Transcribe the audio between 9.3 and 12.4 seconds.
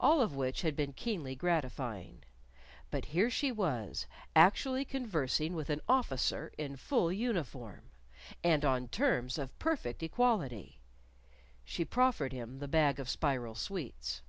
of perfect equality! She proffered